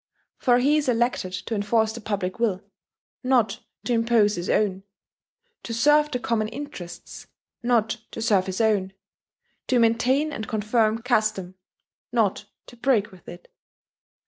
[0.39, 2.63] For he is elected to enforce the public will,
[3.23, 4.81] not to impose his own,
[5.61, 7.27] to serve the common interests,
[7.61, 8.93] not to serve his own,
[9.67, 11.53] to maintain and confirm custom,
[12.11, 13.53] not to break with it.